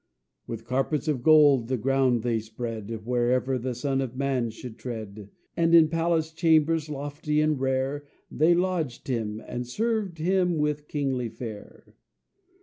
[0.47, 5.29] With carpets of gold the ground they spread Wherever the Son of Man should tread,
[5.55, 11.29] And in palace chambers lofty and rare They lodged him, and served him with kingly
[11.29, 11.93] fare.